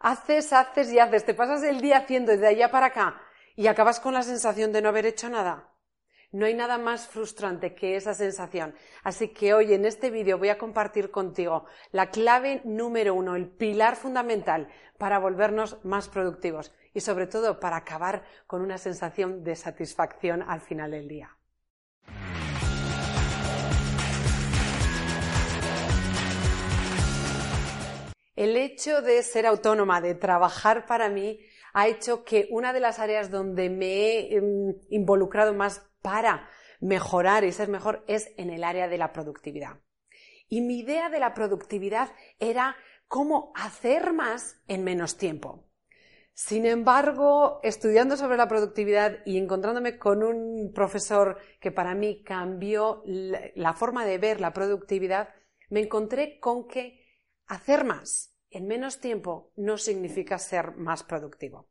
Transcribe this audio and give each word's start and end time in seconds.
Haces, 0.00 0.52
haces 0.52 0.92
y 0.92 0.98
haces, 0.98 1.24
te 1.24 1.34
pasas 1.34 1.62
el 1.62 1.80
día 1.80 1.98
haciendo 1.98 2.36
de 2.36 2.46
allá 2.46 2.70
para 2.70 2.86
acá 2.86 3.20
y 3.56 3.66
acabas 3.66 3.98
con 3.98 4.14
la 4.14 4.22
sensación 4.22 4.72
de 4.72 4.80
no 4.80 4.90
haber 4.90 5.06
hecho 5.06 5.28
nada. 5.28 5.74
No 6.30 6.44
hay 6.44 6.54
nada 6.54 6.76
más 6.76 7.08
frustrante 7.08 7.74
que 7.74 7.96
esa 7.96 8.12
sensación. 8.12 8.74
Así 9.02 9.28
que 9.28 9.54
hoy 9.54 9.72
en 9.72 9.86
este 9.86 10.10
vídeo 10.10 10.36
voy 10.36 10.50
a 10.50 10.58
compartir 10.58 11.10
contigo 11.10 11.64
la 11.90 12.10
clave 12.10 12.60
número 12.64 13.14
uno, 13.14 13.34
el 13.34 13.48
pilar 13.48 13.96
fundamental 13.96 14.68
para 14.98 15.18
volvernos 15.18 15.82
más 15.84 16.08
productivos 16.08 16.74
y 16.92 17.00
sobre 17.00 17.26
todo 17.26 17.58
para 17.58 17.76
acabar 17.76 18.24
con 18.46 18.60
una 18.60 18.76
sensación 18.76 19.42
de 19.42 19.56
satisfacción 19.56 20.42
al 20.42 20.60
final 20.60 20.90
del 20.90 21.08
día. 21.08 21.37
El 28.38 28.56
hecho 28.56 29.02
de 29.02 29.20
ser 29.24 29.46
autónoma, 29.46 30.00
de 30.00 30.14
trabajar 30.14 30.86
para 30.86 31.08
mí, 31.08 31.40
ha 31.72 31.88
hecho 31.88 32.22
que 32.22 32.46
una 32.52 32.72
de 32.72 32.78
las 32.78 33.00
áreas 33.00 33.32
donde 33.32 33.68
me 33.68 33.86
he 33.86 34.36
em, 34.36 34.76
involucrado 34.90 35.54
más 35.54 35.90
para 36.02 36.48
mejorar 36.80 37.42
y 37.42 37.50
ser 37.50 37.68
mejor 37.68 38.04
es 38.06 38.30
en 38.36 38.50
el 38.50 38.62
área 38.62 38.86
de 38.86 38.96
la 38.96 39.12
productividad. 39.12 39.80
Y 40.48 40.60
mi 40.60 40.78
idea 40.78 41.08
de 41.10 41.18
la 41.18 41.34
productividad 41.34 42.12
era 42.38 42.76
cómo 43.08 43.50
hacer 43.56 44.12
más 44.12 44.62
en 44.68 44.84
menos 44.84 45.16
tiempo. 45.16 45.64
Sin 46.32 46.64
embargo, 46.64 47.58
estudiando 47.64 48.16
sobre 48.16 48.36
la 48.36 48.46
productividad 48.46 49.18
y 49.26 49.38
encontrándome 49.38 49.98
con 49.98 50.22
un 50.22 50.70
profesor 50.72 51.38
que 51.58 51.72
para 51.72 51.96
mí 51.96 52.22
cambió 52.22 53.02
la 53.04 53.72
forma 53.72 54.06
de 54.06 54.18
ver 54.18 54.40
la 54.40 54.52
productividad, 54.52 55.30
me 55.70 55.80
encontré 55.80 56.38
con 56.38 56.68
que 56.68 57.07
Hacer 57.48 57.84
más 57.84 58.34
en 58.50 58.66
menos 58.66 59.00
tiempo 59.00 59.52
no 59.56 59.78
significa 59.78 60.38
ser 60.38 60.76
más 60.76 61.02
productivo. 61.02 61.68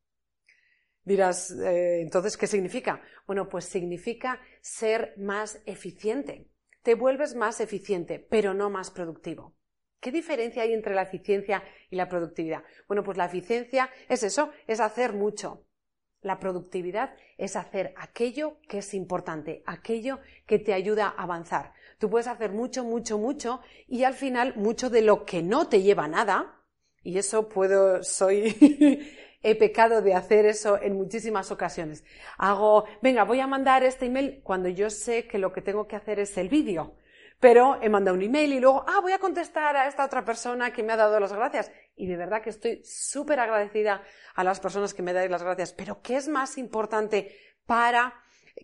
Dirás, 1.03 1.52
eh, 1.52 2.02
entonces, 2.02 2.36
¿qué 2.36 2.47
significa? 2.47 3.02
Bueno, 3.28 3.47
pues 3.47 3.66
significa 3.66 4.42
ser 4.59 5.14
más 5.17 5.61
eficiente. 5.66 6.50
Te 6.81 6.95
vuelves 6.95 7.36
más 7.36 7.61
eficiente, 7.61 8.19
pero 8.19 8.56
no 8.56 8.69
más 8.72 8.89
productivo. 8.89 9.56
¿Qué 10.00 10.11
diferencia 10.11 10.64
hay 10.64 10.73
entre 10.73 10.95
la 10.95 11.03
eficiencia 11.03 11.64
y 11.89 11.95
la 11.95 12.09
productividad? 12.09 12.64
Bueno, 12.88 13.03
pues 13.03 13.17
la 13.17 13.25
eficiencia 13.25 13.89
es 14.09 14.23
eso, 14.23 14.52
es 14.66 14.80
hacer 14.80 15.14
mucho. 15.14 15.66
La 16.28 16.39
productividad 16.39 17.16
es 17.38 17.56
hacer 17.56 17.94
aquello 17.95 18.58
que 18.67 18.80
es 18.80 18.94
importante, 18.94 19.64
aquello 19.66 20.20
que 20.45 20.59
te 20.59 20.73
ayuda 20.73 21.08
a 21.08 21.23
avanzar. 21.23 21.72
Tú 22.00 22.09
puedes 22.09 22.28
hacer 22.28 22.52
mucho, 22.52 22.84
mucho, 22.84 23.17
mucho 23.17 23.61
y 23.88 24.03
al 24.03 24.14
final 24.14 24.53
mucho 24.58 24.89
de 24.89 25.02
lo 25.02 25.23
que 25.23 25.42
no 25.42 25.69
te 25.69 25.81
lleva 25.81 26.03
a 26.03 26.09
nada, 26.09 26.61
y 27.02 27.17
eso 27.17 27.47
puedo, 27.47 28.03
soy, 28.03 29.09
he 29.42 29.56
pecado 29.56 30.02
de 30.02 30.16
hacer 30.16 30.45
eso 30.45 30.78
en 30.81 30.97
muchísimas 30.97 31.50
ocasiones. 31.50 32.03
Hago, 32.38 32.84
venga, 33.02 33.23
voy 33.23 33.39
a 33.39 33.47
mandar 33.47 33.86
este 33.86 34.08
email 34.08 34.41
cuando 34.44 34.67
yo 34.67 34.89
sé 34.89 35.28
que 35.28 35.38
lo 35.38 35.53
que 35.53 35.62
tengo 35.62 35.88
que 35.88 35.95
hacer 35.95 36.19
es 36.19 36.38
el 36.38 36.50
vídeo. 36.50 36.97
Pero 37.39 37.80
he 37.81 37.88
mandado 37.88 38.17
un 38.17 38.23
email 38.23 38.52
y 38.52 38.59
luego, 38.59 38.84
ah, 38.86 39.00
voy 39.00 39.14
a 39.14 39.19
contestar 39.19 39.78
a 39.78 39.88
esta 39.88 40.03
otra 40.03 40.25
persona 40.25 40.73
que 40.73 40.84
me 40.84 40.91
ha 40.91 40.97
dado 40.97 41.19
las 41.22 41.31
gracias. 41.31 41.72
Y 41.98 42.06
de 42.06 42.16
verdad 42.16 42.42
que 42.42 42.52
estoy 42.52 42.81
súper 42.86 43.40
agradecida 43.40 44.03
a 44.36 44.44
las 44.44 44.59
personas 44.59 44.94
que 44.94 45.02
me 45.02 45.14
dais 45.14 45.30
las 45.30 45.44
gracias. 45.44 45.73
Pero 45.73 46.02
¿qué 46.02 46.16
es 46.16 46.28
más 46.28 46.58
importante 46.58 47.36
para 47.66 48.14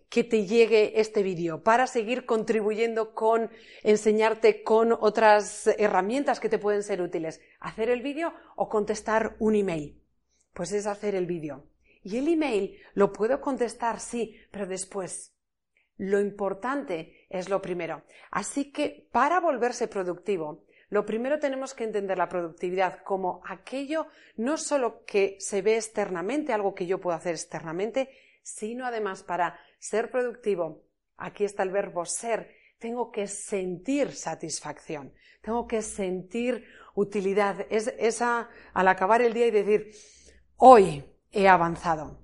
que 0.08 0.24
te 0.24 0.46
llegue 0.46 1.00
este 1.00 1.22
vídeo, 1.22 1.62
para 1.62 1.86
seguir 1.86 2.26
contribuyendo 2.26 3.14
con 3.14 3.50
enseñarte 3.82 4.62
con 4.62 4.92
otras 4.92 5.66
herramientas 5.78 6.40
que 6.40 6.48
te 6.48 6.58
pueden 6.58 6.82
ser 6.82 7.00
útiles. 7.00 7.40
Hacer 7.60 7.90
el 7.90 8.02
vídeo 8.02 8.32
o 8.56 8.68
contestar 8.68 9.36
un 9.38 9.54
email. 9.54 10.00
Pues 10.52 10.72
es 10.72 10.86
hacer 10.86 11.14
el 11.14 11.26
vídeo. 11.26 11.66
Y 12.02 12.18
el 12.18 12.28
email 12.28 12.78
lo 12.94 13.12
puedo 13.12 13.40
contestar, 13.40 14.00
sí, 14.00 14.36
pero 14.50 14.66
después. 14.66 15.32
Lo 15.96 16.20
importante 16.20 17.26
es 17.30 17.48
lo 17.48 17.62
primero. 17.62 18.02
Así 18.30 18.72
que 18.72 19.08
para 19.12 19.40
volverse 19.40 19.88
productivo, 19.88 20.63
lo 20.88 21.04
primero 21.06 21.38
tenemos 21.38 21.74
que 21.74 21.84
entender 21.84 22.18
la 22.18 22.28
productividad 22.28 23.02
como 23.02 23.40
aquello 23.46 24.06
no 24.36 24.56
solo 24.56 25.04
que 25.04 25.36
se 25.38 25.62
ve 25.62 25.76
externamente, 25.76 26.52
algo 26.52 26.74
que 26.74 26.86
yo 26.86 27.00
puedo 27.00 27.16
hacer 27.16 27.34
externamente, 27.34 28.10
sino 28.42 28.86
además 28.86 29.22
para 29.22 29.58
ser 29.78 30.10
productivo, 30.10 30.84
aquí 31.16 31.44
está 31.44 31.62
el 31.62 31.70
verbo 31.70 32.04
ser, 32.04 32.50
tengo 32.78 33.10
que 33.10 33.26
sentir 33.26 34.12
satisfacción, 34.12 35.14
tengo 35.40 35.66
que 35.66 35.82
sentir 35.82 36.64
utilidad. 36.94 37.66
Es 37.70 37.92
esa 37.98 38.48
al 38.72 38.88
acabar 38.88 39.22
el 39.22 39.32
día 39.32 39.46
y 39.46 39.50
decir, 39.50 39.90
hoy 40.56 41.04
he 41.32 41.48
avanzado. 41.48 42.20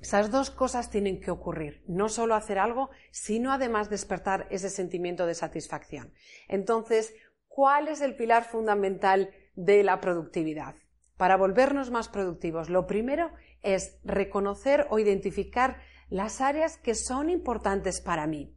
Esas 0.00 0.30
dos 0.30 0.50
cosas 0.50 0.90
tienen 0.90 1.20
que 1.20 1.30
ocurrir, 1.30 1.84
no 1.86 2.08
solo 2.08 2.34
hacer 2.34 2.58
algo, 2.58 2.88
sino 3.10 3.52
además 3.52 3.90
despertar 3.90 4.46
ese 4.50 4.70
sentimiento 4.70 5.26
de 5.26 5.34
satisfacción. 5.34 6.14
Entonces, 6.48 7.12
¿cuál 7.50 7.88
es 7.88 8.00
el 8.00 8.16
pilar 8.16 8.44
fundamental 8.44 9.34
de 9.54 9.82
la 9.82 10.00
productividad? 10.00 10.76
Para 11.18 11.36
volvernos 11.36 11.90
más 11.90 12.08
productivos, 12.08 12.70
lo 12.70 12.86
primero 12.86 13.30
es 13.60 13.98
reconocer 14.04 14.86
o 14.88 14.98
identificar 14.98 15.82
las 16.08 16.40
áreas 16.40 16.78
que 16.78 16.94
son 16.94 17.28
importantes 17.28 18.00
para 18.00 18.26
mí. 18.26 18.54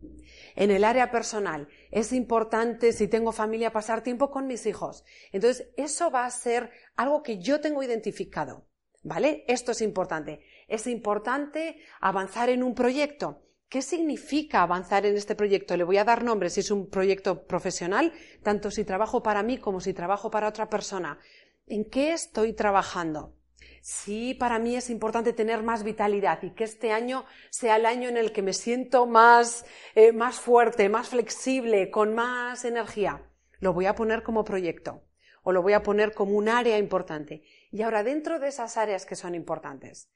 En 0.56 0.72
el 0.72 0.86
área 0.86 1.12
personal 1.12 1.68
es 1.92 2.14
importante, 2.14 2.94
si 2.94 3.08
tengo 3.08 3.31
familia, 3.31 3.74
pasar 3.74 4.02
tiempo 4.02 4.31
con 4.31 4.48
mis 4.48 4.66
hijos. 4.66 5.04
Entonces, 5.31 5.68
eso 5.75 6.10
va 6.10 6.25
a 6.25 6.31
ser 6.31 6.72
algo 6.96 7.22
que 7.22 7.40
yo 7.40 7.60
tengo 7.60 7.84
identificado. 7.84 8.66
¿Vale? 9.06 9.44
Esto 9.50 9.74
es 9.74 9.81
importante. 9.81 10.40
Es 10.70 10.88
importante 10.88 11.78
avanzar 12.00 12.50
en 12.50 12.64
un 12.64 12.74
proyecto. 12.74 13.43
¿Qué 13.74 13.82
significa 13.82 14.62
avanzar 14.62 15.04
en 15.08 15.18
este 15.18 15.34
proyecto? 15.34 15.76
Le 15.76 15.84
voy 15.84 15.98
a 15.98 16.04
dar 16.04 16.24
nombre 16.24 16.52
si 16.52 16.60
es 16.60 16.70
un 16.70 16.92
proyecto 16.92 17.48
profesional, 17.48 18.14
tanto 18.44 18.70
si 18.70 18.84
trabajo 18.84 19.24
para 19.24 19.42
mí 19.42 19.58
como 19.58 19.80
si 19.80 19.96
trabajo 19.96 20.30
para 20.30 20.48
otra 20.48 20.70
persona. 20.70 21.18
¿En 21.66 21.84
qué 21.90 22.14
estoy 22.14 22.54
trabajando? 22.54 23.34
Sí, 23.82 24.36
para 24.36 24.60
mí 24.60 24.76
es 24.76 24.92
importante 24.92 25.34
tener 25.34 25.64
más 25.64 25.82
vitalidad 25.84 26.44
y 26.44 26.52
que 26.52 26.66
este 26.66 26.92
año 26.92 27.26
sea 27.50 27.78
el 27.78 27.88
año 27.88 28.10
en 28.10 28.18
el 28.18 28.32
que 28.32 28.44
me 28.44 28.54
siento 28.54 29.08
más, 29.08 29.66
eh, 29.96 30.12
más 30.12 30.40
fuerte, 30.40 30.88
más 30.88 31.10
flexible, 31.10 31.90
con 31.90 32.14
más 32.14 32.66
energía. 32.66 33.24
Lo 33.60 33.74
voy 33.74 33.88
a 33.88 33.96
poner 33.96 34.22
como 34.22 34.44
proyecto 34.44 35.02
o 35.42 35.52
lo 35.52 35.64
voy 35.64 35.74
a 35.74 35.82
poner 35.82 36.14
como 36.14 36.38
un 36.38 36.48
área 36.48 36.78
importante. 36.78 37.42
Y 37.72 37.82
ahora, 37.82 38.04
dentro 38.04 38.38
de 38.38 38.50
esas 38.50 38.78
áreas 38.78 39.08
que 39.08 39.16
son 39.16 39.34
importantes, 39.34 40.12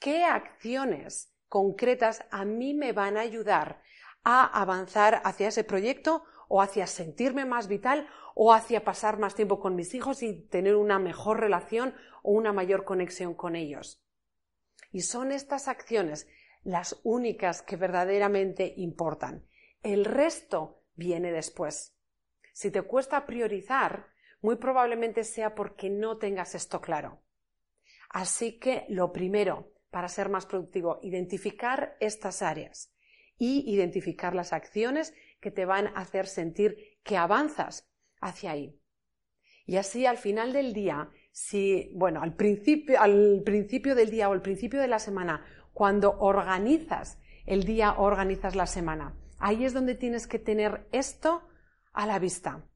¿qué 0.00 0.24
acciones 0.24 1.35
concretas 1.48 2.24
a 2.30 2.44
mí 2.44 2.74
me 2.74 2.92
van 2.92 3.16
a 3.16 3.20
ayudar 3.20 3.82
a 4.24 4.44
avanzar 4.60 5.22
hacia 5.24 5.48
ese 5.48 5.64
proyecto 5.64 6.24
o 6.48 6.60
hacia 6.60 6.86
sentirme 6.86 7.44
más 7.44 7.68
vital 7.68 8.08
o 8.34 8.52
hacia 8.52 8.84
pasar 8.84 9.18
más 9.18 9.34
tiempo 9.34 9.60
con 9.60 9.76
mis 9.76 9.94
hijos 9.94 10.22
y 10.22 10.32
tener 10.48 10.76
una 10.76 10.98
mejor 10.98 11.40
relación 11.40 11.94
o 12.22 12.32
una 12.32 12.52
mayor 12.52 12.84
conexión 12.84 13.34
con 13.34 13.56
ellos. 13.56 14.02
Y 14.90 15.02
son 15.02 15.32
estas 15.32 15.68
acciones 15.68 16.28
las 16.64 17.00
únicas 17.04 17.62
que 17.62 17.76
verdaderamente 17.76 18.74
importan. 18.76 19.46
El 19.82 20.04
resto 20.04 20.82
viene 20.96 21.30
después. 21.30 21.96
Si 22.52 22.70
te 22.72 22.82
cuesta 22.82 23.26
priorizar, 23.26 24.08
muy 24.40 24.56
probablemente 24.56 25.22
sea 25.22 25.54
porque 25.54 25.90
no 25.90 26.18
tengas 26.18 26.54
esto 26.54 26.80
claro. 26.80 27.22
Así 28.10 28.58
que 28.58 28.86
lo 28.88 29.12
primero, 29.12 29.72
para 29.96 30.10
ser 30.10 30.28
más 30.28 30.44
productivo, 30.44 31.00
identificar 31.02 31.96
estas 32.00 32.42
áreas 32.42 32.92
y 33.38 33.64
identificar 33.64 34.34
las 34.34 34.52
acciones 34.52 35.14
que 35.40 35.50
te 35.50 35.64
van 35.64 35.86
a 35.86 36.00
hacer 36.00 36.26
sentir 36.26 36.98
que 37.02 37.16
avanzas 37.16 37.88
hacia 38.20 38.50
ahí. 38.50 38.78
Y 39.64 39.78
así 39.78 40.04
al 40.04 40.18
final 40.18 40.52
del 40.52 40.74
día, 40.74 41.08
si, 41.32 41.90
bueno, 41.94 42.20
al 42.20 42.34
principio, 42.34 43.00
al 43.00 43.40
principio 43.42 43.94
del 43.94 44.10
día 44.10 44.28
o 44.28 44.34
al 44.34 44.42
principio 44.42 44.82
de 44.82 44.88
la 44.88 44.98
semana, 44.98 45.46
cuando 45.72 46.18
organizas 46.18 47.18
el 47.46 47.64
día 47.64 47.94
organizas 47.94 48.54
la 48.54 48.66
semana, 48.66 49.18
ahí 49.38 49.64
es 49.64 49.72
donde 49.72 49.94
tienes 49.94 50.26
que 50.26 50.38
tener 50.38 50.88
esto 50.92 51.48
a 51.94 52.06
la 52.06 52.18
vista, 52.18 52.68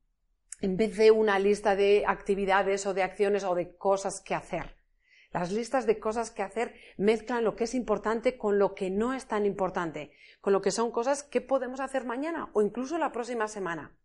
en 0.62 0.78
vez 0.78 0.96
de 0.96 1.10
una 1.10 1.38
lista 1.38 1.76
de 1.76 2.02
actividades 2.06 2.86
o 2.86 2.94
de 2.94 3.02
acciones 3.02 3.44
o 3.44 3.54
de 3.54 3.76
cosas 3.76 4.22
que 4.22 4.34
hacer. 4.34 4.79
Las 5.32 5.52
listas 5.52 5.86
de 5.86 6.00
cosas 6.00 6.32
que 6.32 6.42
hacer 6.42 6.74
mezclan 6.96 7.44
lo 7.44 7.54
que 7.54 7.64
es 7.64 7.74
importante 7.74 8.36
con 8.36 8.58
lo 8.58 8.74
que 8.74 8.90
no 8.90 9.14
es 9.14 9.26
tan 9.26 9.46
importante, 9.46 10.10
con 10.40 10.52
lo 10.52 10.60
que 10.60 10.72
son 10.72 10.90
cosas 10.90 11.22
que 11.22 11.40
podemos 11.40 11.78
hacer 11.78 12.04
mañana 12.04 12.50
o 12.52 12.62
incluso 12.62 12.98
la 12.98 13.12
próxima 13.12 13.46
semana. 13.46 13.96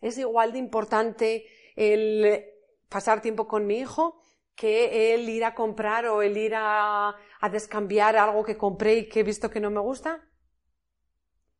Es 0.00 0.16
igual 0.16 0.52
de 0.52 0.58
importante 0.58 1.46
el 1.76 2.44
pasar 2.88 3.20
tiempo 3.20 3.46
con 3.46 3.66
mi 3.66 3.78
hijo 3.78 4.22
que 4.54 5.14
el 5.14 5.28
ir 5.28 5.44
a 5.44 5.54
comprar 5.54 6.06
o 6.06 6.22
el 6.22 6.36
ir 6.36 6.54
a, 6.56 7.10
a 7.40 7.48
descambiar 7.50 8.16
algo 8.16 8.42
que 8.42 8.56
compré 8.56 8.96
y 8.96 9.08
que 9.08 9.20
he 9.20 9.24
visto 9.24 9.50
que 9.50 9.60
no 9.60 9.70
me 9.70 9.80
gusta. 9.80 10.28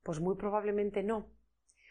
Pues 0.03 0.19
muy 0.19 0.37
probablemente 0.37 1.03
no. 1.03 1.31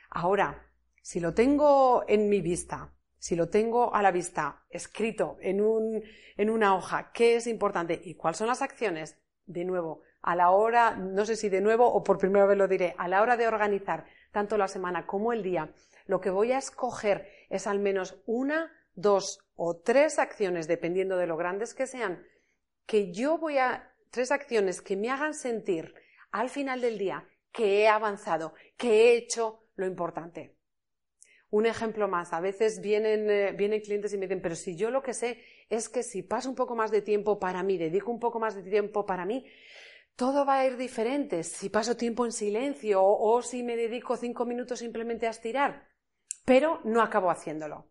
Ahora, 0.09 0.71
si 1.01 1.19
lo 1.19 1.33
tengo 1.33 2.03
en 2.07 2.27
mi 2.27 2.41
vista 2.41 2.96
si 3.19 3.35
lo 3.35 3.49
tengo 3.49 3.93
a 3.93 4.01
la 4.01 4.11
vista, 4.11 4.63
escrito 4.69 5.37
en, 5.41 5.61
un, 5.61 6.03
en 6.37 6.49
una 6.49 6.75
hoja, 6.75 7.11
qué 7.13 7.35
es 7.35 7.47
importante 7.47 7.99
y 8.03 8.15
cuáles 8.15 8.37
son 8.37 8.47
las 8.47 8.61
acciones, 8.61 9.17
de 9.45 9.63
nuevo, 9.65 10.01
a 10.21 10.35
la 10.35 10.51
hora, 10.51 10.95
no 10.95 11.25
sé 11.25 11.35
si 11.35 11.49
de 11.49 11.61
nuevo 11.61 11.87
o 11.87 12.03
por 12.03 12.17
primera 12.17 12.45
vez 12.45 12.57
lo 12.57 12.67
diré, 12.67 12.95
a 12.97 13.07
la 13.07 13.21
hora 13.21 13.37
de 13.37 13.47
organizar 13.47 14.05
tanto 14.31 14.57
la 14.57 14.67
semana 14.67 15.07
como 15.07 15.31
el 15.31 15.41
día, 15.41 15.73
lo 16.05 16.19
que 16.19 16.29
voy 16.29 16.51
a 16.51 16.57
escoger 16.57 17.29
es 17.49 17.65
al 17.65 17.79
menos 17.79 18.21
una, 18.25 18.71
dos 18.93 19.39
o 19.55 19.77
tres 19.77 20.19
acciones, 20.19 20.67
dependiendo 20.67 21.17
de 21.17 21.27
lo 21.27 21.37
grandes 21.37 21.73
que 21.73 21.87
sean, 21.87 22.25
que 22.85 23.11
yo 23.13 23.37
voy 23.37 23.57
a, 23.57 23.93
tres 24.11 24.31
acciones 24.31 24.81
que 24.81 24.95
me 24.95 25.09
hagan 25.09 25.33
sentir 25.33 25.93
al 26.31 26.49
final 26.49 26.81
del 26.81 26.97
día 26.97 27.27
que 27.51 27.81
he 27.81 27.87
avanzado, 27.87 28.53
que 28.75 28.89
he 28.89 29.17
hecho 29.17 29.63
lo 29.75 29.85
importante. 29.85 30.56
Un 31.49 31.65
ejemplo 31.65 32.07
más, 32.09 32.33
a 32.33 32.41
veces 32.41 32.81
vienen, 32.81 33.29
eh, 33.29 33.53
vienen 33.53 33.79
clientes 33.79 34.13
y 34.13 34.17
me 34.17 34.25
dicen, 34.25 34.41
pero 34.41 34.55
si 34.55 34.75
yo 34.75 34.91
lo 34.91 35.01
que 35.01 35.13
sé 35.13 35.41
es 35.69 35.87
que 35.87 36.03
si 36.03 36.21
paso 36.21 36.49
un 36.49 36.55
poco 36.55 36.75
más 36.75 36.91
de 36.91 37.01
tiempo 37.01 37.39
para 37.39 37.63
mí, 37.63 37.77
dedico 37.77 38.11
un 38.11 38.19
poco 38.19 38.39
más 38.39 38.55
de 38.55 38.63
tiempo 38.63 39.05
para 39.05 39.25
mí, 39.25 39.45
todo 40.17 40.45
va 40.45 40.59
a 40.59 40.65
ir 40.65 40.75
diferente. 40.77 41.43
Si 41.43 41.69
paso 41.69 41.95
tiempo 41.95 42.25
en 42.25 42.31
silencio 42.31 43.01
o, 43.03 43.41
si 43.41 43.63
me 43.63 43.77
dedico 43.77 44.17
cinco 44.17 44.45
minutos 44.45 44.79
simplemente 44.79 45.27
a 45.27 45.29
estirar, 45.29 45.87
pero 46.43 46.81
no 46.83 47.01
acabo 47.01 47.29
haciéndolo. 47.29 47.87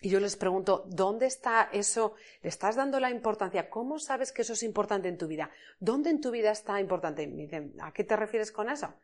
Y 0.00 0.10
yo 0.10 0.20
les 0.20 0.36
pregunto, 0.36 0.84
¿dónde 0.88 1.26
está 1.26 1.70
eso? 1.72 2.14
¿Le 2.42 2.48
estás 2.48 2.76
dando 2.76 3.00
la 3.00 3.10
importancia? 3.10 3.70
¿Cómo 3.70 3.98
sabes 3.98 4.32
que 4.32 4.42
eso 4.42 4.52
es 4.52 4.62
importante 4.62 5.08
en 5.08 5.16
tu 5.16 5.26
vida? 5.26 5.50
¿Dónde 5.80 6.10
en 6.10 6.20
tu 6.20 6.30
vida 6.30 6.50
está 6.50 6.80
importante? 6.80 7.26
Me 7.26 7.42
dicen, 7.42 7.74
¿a 7.80 7.92
qué 7.92 8.04
te 8.04 8.16
refieres 8.16 8.52
con 8.52 8.68
eso? 8.68 8.94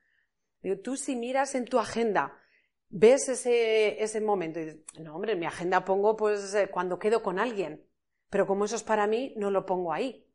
Digo, 0.60 0.78
tú 0.80 0.96
si 0.96 1.16
miras 1.16 1.54
en 1.54 1.64
tu 1.64 1.78
agenda 1.78 2.40
ves 2.88 3.28
ese, 3.28 4.02
ese 4.02 4.20
momento 4.20 4.60
y 4.60 4.64
dices, 4.66 4.80
no, 5.00 5.16
hombre, 5.16 5.32
en 5.32 5.40
mi 5.40 5.46
agenda 5.46 5.84
pongo 5.84 6.16
pues 6.16 6.54
eh, 6.54 6.68
cuando 6.70 6.98
quedo 6.98 7.22
con 7.22 7.38
alguien, 7.38 7.84
pero 8.30 8.46
como 8.46 8.64
eso 8.64 8.76
es 8.76 8.82
para 8.82 9.06
mí, 9.06 9.34
no 9.36 9.50
lo 9.50 9.66
pongo 9.66 9.92
ahí. 9.92 10.26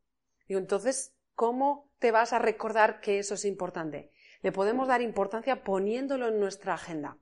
Digo, 0.47 0.59
entonces, 0.59 1.15
¿cómo 1.35 1.91
te 1.99 2.11
vas 2.11 2.33
a 2.33 2.39
recordar 2.39 3.01
que 3.01 3.19
eso 3.19 3.35
es 3.35 3.45
importante? 3.45 4.11
Le 4.41 4.51
podemos 4.51 4.87
dar 4.87 5.01
importancia 5.01 5.63
poniéndolo 5.63 6.29
en 6.29 6.39
nuestra 6.39 6.73
agenda, 6.73 7.17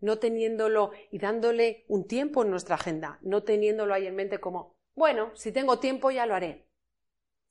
no 0.00 0.18
teniéndolo 0.18 0.92
y 1.10 1.18
dándole 1.18 1.84
un 1.88 2.06
tiempo 2.06 2.42
en 2.42 2.50
nuestra 2.50 2.76
agenda, 2.76 3.18
no 3.22 3.42
teniéndolo 3.42 3.94
ahí 3.94 4.06
en 4.06 4.14
mente 4.14 4.38
como, 4.38 4.76
bueno, 4.94 5.34
si 5.34 5.50
tengo 5.52 5.78
tiempo 5.78 6.10
ya 6.10 6.26
lo 6.26 6.34
haré. 6.34 6.68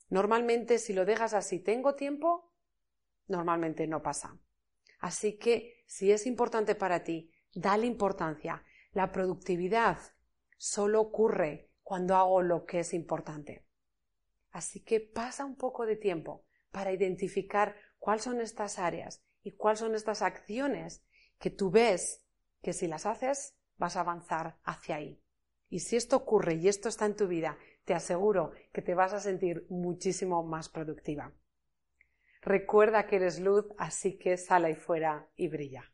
Normalmente, 0.09 0.79
si 0.79 0.93
lo 0.93 1.05
dejas 1.05 1.33
así, 1.33 1.59
tengo 1.59 1.95
tiempo, 1.95 2.53
normalmente 3.27 3.87
no 3.87 4.01
pasa. 4.01 4.37
Así 4.99 5.37
que 5.37 5.76
si 5.87 6.11
es 6.11 6.27
importante 6.27 6.75
para 6.75 7.03
ti, 7.03 7.31
dale 7.55 7.87
importancia. 7.87 8.63
La 8.91 9.11
productividad 9.11 9.97
solo 10.57 11.01
ocurre 11.01 11.71
cuando 11.81 12.15
hago 12.15 12.41
lo 12.41 12.65
que 12.65 12.81
es 12.81 12.93
importante. 12.93 13.65
Así 14.51 14.83
que 14.83 14.99
pasa 14.99 15.45
un 15.45 15.55
poco 15.55 15.85
de 15.85 15.95
tiempo 15.95 16.45
para 16.71 16.91
identificar 16.91 17.75
cuáles 17.99 18.23
son 18.23 18.41
estas 18.41 18.79
áreas 18.79 19.23
y 19.41 19.53
cuáles 19.53 19.79
son 19.79 19.95
estas 19.95 20.21
acciones 20.21 21.03
que 21.39 21.49
tú 21.49 21.71
ves 21.71 22.21
que 22.61 22.73
si 22.73 22.87
las 22.87 23.05
haces 23.05 23.55
vas 23.77 23.95
a 23.95 24.01
avanzar 24.01 24.59
hacia 24.63 24.97
ahí. 24.97 25.23
Y 25.69 25.79
si 25.79 25.95
esto 25.95 26.17
ocurre 26.17 26.55
y 26.55 26.67
esto 26.67 26.89
está 26.89 27.05
en 27.05 27.15
tu 27.15 27.27
vida, 27.27 27.57
te 27.85 27.93
aseguro 27.93 28.51
que 28.73 28.81
te 28.81 28.93
vas 28.93 29.13
a 29.13 29.21
sentir 29.21 29.65
muchísimo 29.69 30.43
más 30.43 30.67
productiva. 30.67 31.33
Recuerda 32.41 33.07
que 33.07 33.17
eres 33.17 33.39
luz, 33.39 33.65
así 33.77 34.17
que 34.17 34.37
sal 34.37 34.65
ahí 34.65 34.75
fuera 34.75 35.27
y 35.35 35.47
brilla. 35.47 35.91